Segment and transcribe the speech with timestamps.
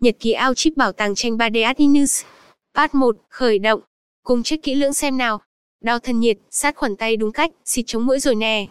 [0.00, 2.22] Nhật ký ao chip bảo tàng tranh 3D Atinus.
[2.74, 3.80] Part 1, khởi động.
[4.24, 5.40] Cùng check kỹ lưỡng xem nào.
[5.82, 8.66] Đo thân nhiệt, sát khuẩn tay đúng cách, xịt chống mũi rồi nè.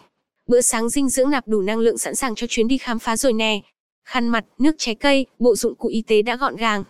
[0.48, 3.16] Bữa sáng dinh dưỡng nạp đủ năng lượng sẵn sàng cho chuyến đi khám phá
[3.16, 3.60] rồi nè.
[4.04, 6.84] Khăn mặt, nước trái cây, bộ dụng cụ y tế đã gọn gàng.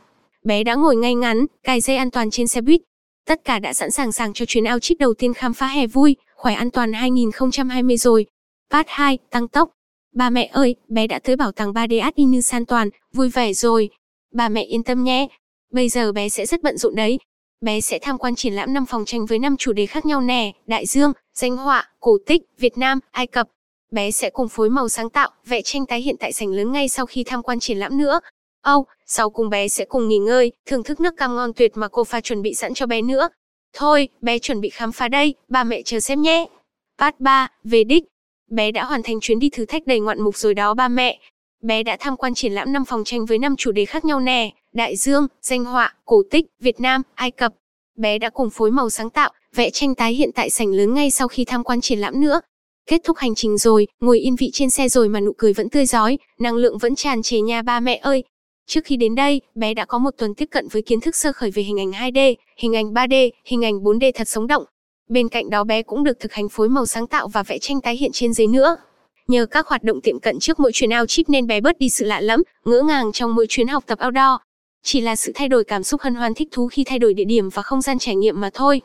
[0.45, 2.81] Bé đã ngồi ngay ngắn, cài dây an toàn trên xe buýt.
[3.27, 5.87] Tất cả đã sẵn sàng sàng cho chuyến ao chip đầu tiên khám phá hè
[5.87, 8.27] vui, khỏe an toàn 2020 rồi.
[8.71, 9.71] Part 2, tăng tốc.
[10.15, 13.91] Ba mẹ ơi, bé đã tới bảo tàng 3D Atinus an toàn, vui vẻ rồi.
[14.33, 15.29] Bà mẹ yên tâm nhé.
[15.73, 17.19] Bây giờ bé sẽ rất bận rộn đấy.
[17.61, 20.21] Bé sẽ tham quan triển lãm năm phòng tranh với năm chủ đề khác nhau
[20.21, 23.49] nè, đại dương, danh họa, cổ tích, Việt Nam, Ai Cập.
[23.91, 26.89] Bé sẽ cùng phối màu sáng tạo, vẽ tranh tái hiện tại sảnh lớn ngay
[26.89, 28.21] sau khi tham quan triển lãm nữa.
[28.63, 31.73] Âu, oh, sau cùng bé sẽ cùng nghỉ ngơi, thưởng thức nước cam ngon tuyệt
[31.75, 33.29] mà cô pha chuẩn bị sẵn cho bé nữa.
[33.73, 36.47] Thôi, bé chuẩn bị khám phá đây, ba mẹ chờ xem nhé.
[36.99, 38.05] Part 3, về đích.
[38.51, 41.19] Bé đã hoàn thành chuyến đi thử thách đầy ngoạn mục rồi đó ba mẹ.
[41.63, 44.21] Bé đã tham quan triển lãm năm phòng tranh với năm chủ đề khác nhau
[44.21, 47.53] nè, đại dương, danh họa, cổ tích, Việt Nam, Ai Cập.
[47.97, 51.11] Bé đã cùng phối màu sáng tạo, vẽ tranh tái hiện tại sảnh lớn ngay
[51.11, 52.41] sau khi tham quan triển lãm nữa.
[52.87, 55.69] Kết thúc hành trình rồi, ngồi yên vị trên xe rồi mà nụ cười vẫn
[55.69, 58.25] tươi rói, năng lượng vẫn tràn trề nhà ba mẹ ơi.
[58.67, 61.33] Trước khi đến đây, bé đã có một tuần tiếp cận với kiến thức sơ
[61.33, 64.65] khởi về hình ảnh 2D, hình ảnh 3D, hình ảnh 4D thật sống động.
[65.09, 67.81] Bên cạnh đó bé cũng được thực hành phối màu sáng tạo và vẽ tranh
[67.81, 68.77] tái hiện trên giấy nữa.
[69.31, 71.89] Nhờ các hoạt động tiệm cận trước mỗi chuyến ao chip nên bé bớt đi
[71.89, 74.41] sự lạ lẫm, ngỡ ngàng trong mỗi chuyến học tập outdoor.
[74.83, 77.25] Chỉ là sự thay đổi cảm xúc hân hoan thích thú khi thay đổi địa
[77.25, 78.81] điểm và không gian trải nghiệm mà thôi.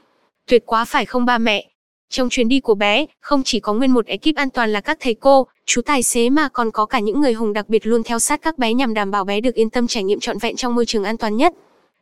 [0.47, 1.69] Tuyệt quá phải không ba mẹ?
[2.09, 4.97] Trong chuyến đi của bé, không chỉ có nguyên một ekip an toàn là các
[4.99, 8.03] thầy cô, chú tài xế mà còn có cả những người hùng đặc biệt luôn
[8.03, 10.55] theo sát các bé nhằm đảm bảo bé được yên tâm trải nghiệm trọn vẹn
[10.55, 11.53] trong môi trường an toàn nhất.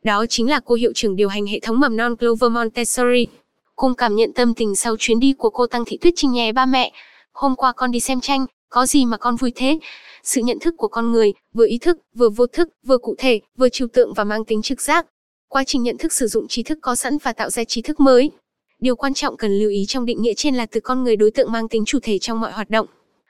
[0.04, 3.28] Đó chính là cô hiệu trưởng điều hành hệ thống mầm non Clover Montessori.
[3.76, 6.52] Cùng cảm nhận tâm tình sau chuyến đi của cô Tăng Thị Tuyết Trinh nhé
[6.52, 6.92] ba mẹ.
[7.34, 9.80] Hôm qua con đi xem tranh, có gì mà con vui thế?
[10.24, 13.42] Sự nhận thức của con người, vừa ý thức, vừa vô thức, vừa cụ thể,
[13.58, 15.06] vừa trừu tượng và mang tính trực giác.
[15.50, 18.00] Quá trình nhận thức sử dụng trí thức có sẵn và tạo ra trí thức
[18.00, 18.32] mới.
[18.80, 21.32] Điều quan trọng cần lưu ý trong định nghĩa trên là từ con người đối
[21.32, 22.88] tượng mang tính chủ thể trong mọi hoạt động.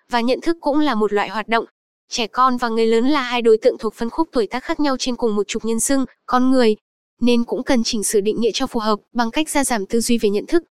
[0.10, 1.66] Và nhận thức cũng là một loại hoạt động.
[2.10, 4.80] Trẻ con và người lớn là hai đối tượng thuộc phân khúc tuổi tác khác
[4.80, 6.76] nhau trên cùng một trục nhân xưng, con người.
[7.22, 10.02] Nên cũng cần chỉnh sửa định nghĩa cho phù hợp bằng cách gia giảm tư
[10.02, 10.64] duy về nhận thức.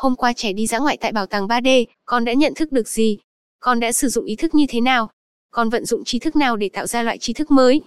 [0.00, 2.88] Hôm qua trẻ đi dã ngoại tại bảo tàng 3D, con đã nhận thức được
[2.88, 3.18] gì?
[3.60, 5.10] Con đã sử dụng ý thức như thế nào?
[5.50, 7.80] Con vận dụng trí thức nào để tạo ra loại trí thức mới?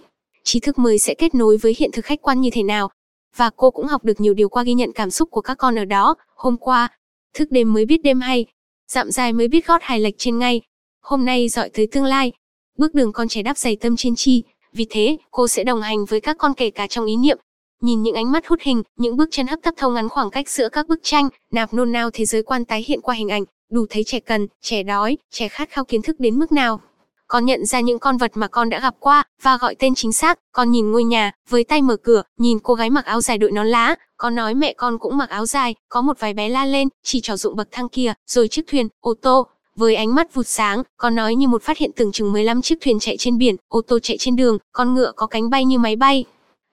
[0.44, 2.90] Trí thức mới sẽ kết nối với hiện thực khách quan như thế nào?
[3.36, 5.78] Và cô cũng học được nhiều điều qua ghi nhận cảm xúc của các con
[5.78, 6.14] ở đó.
[6.36, 6.88] Hôm qua,
[7.34, 8.46] thức đêm mới biết đêm hay.
[8.88, 10.60] Dặm dài mới biết gót hài lệch trên ngay.
[11.02, 12.32] Hôm nay dọi tới tương lai.
[12.78, 14.42] Bước đường con trẻ đắp dày tâm trên chi.
[14.72, 17.38] Vì thế, cô sẽ đồng hành với các con kể cả trong ý niệm,
[17.84, 20.48] Nhìn những ánh mắt hút hình, những bước chân hấp tấp thâu ngắn khoảng cách
[20.48, 23.44] giữa các bức tranh, nạp nôn nao thế giới quan tái hiện qua hình ảnh,
[23.70, 26.80] đủ thấy trẻ cần, trẻ đói, trẻ khát khao kiến thức đến mức nào.
[27.28, 30.12] Con nhận ra những con vật mà con đã gặp qua, và gọi tên chính
[30.12, 33.38] xác, con nhìn ngôi nhà, với tay mở cửa, nhìn cô gái mặc áo dài
[33.38, 36.48] đội nón lá, con nói mẹ con cũng mặc áo dài, có một vài bé
[36.48, 39.46] la lên, chỉ trò dụng bậc thang kia, rồi chiếc thuyền, ô tô,
[39.76, 42.78] với ánh mắt vụt sáng, con nói như một phát hiện tưởng chừng 15 chiếc
[42.80, 45.78] thuyền chạy trên biển, ô tô chạy trên đường, con ngựa có cánh bay như
[45.78, 46.24] máy bay.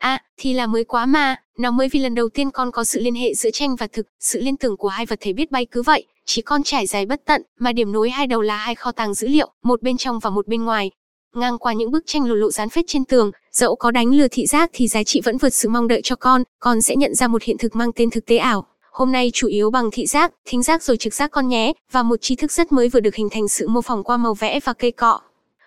[0.02, 3.00] À, thì là mới quá mà, nó mới vì lần đầu tiên con có sự
[3.00, 5.66] liên hệ giữa tranh và thực, sự liên tưởng của hai vật thể biết bay
[5.66, 8.76] cứ vậy, chỉ con trải dài bất tận, mà điểm nối hai đầu là hai
[8.76, 10.92] kho tàng dữ liệu, một bên trong và một bên ngoài.
[11.36, 14.28] Ngang qua những bức tranh lộ lộ dán phết trên tường, dẫu có đánh lừa
[14.28, 17.16] thị giác thì giá trị vẫn vượt sự mong đợi cho con, con sẽ nhận
[17.16, 18.66] ra một hiện thực mang tên thực tế ảo.
[18.92, 22.04] Hôm nay chủ yếu bằng thị giác, thính giác rồi trực giác con nhé, và
[22.04, 24.60] một tri thức rất mới vừa được hình thành sự mô phỏng qua màu vẽ
[24.64, 25.22] và cây cọ.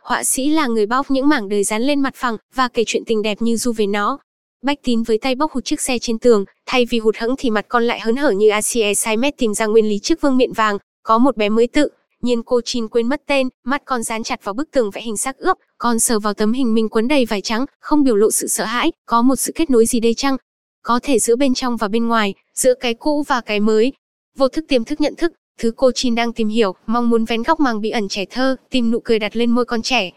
[0.04, 3.02] Họa sĩ là người bóc những mảng đời dán lên mặt phẳng và kể chuyện
[3.06, 4.18] tình đẹp như du về nó.
[4.62, 7.50] Bách Tín với tay bóc hụt chiếc xe trên tường, thay vì hụt hẫng thì
[7.50, 10.52] mặt con lại hớn hở như Asie Saimet tìm ra nguyên lý chiếc vương miện
[10.52, 11.88] vàng, có một bé mới tự.
[12.22, 15.16] Nhiên cô Chin quên mất tên, mắt con dán chặt vào bức tường vẽ hình
[15.16, 18.30] xác ướp, con sờ vào tấm hình mình quấn đầy vải trắng, không biểu lộ
[18.30, 20.36] sự sợ hãi, có một sự kết nối gì đây chăng?
[20.82, 23.92] Có thể giữa bên trong và bên ngoài, giữa cái cũ và cái mới.
[24.36, 27.42] Vô thức tiềm thức nhận thức, thứ cô Chin đang tìm hiểu, mong muốn vén
[27.42, 30.10] góc màng bí ẩn trẻ thơ, tìm nụ cười đặt lên môi con trẻ,